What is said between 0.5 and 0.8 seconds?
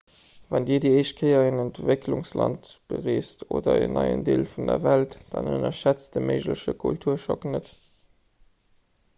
wann dir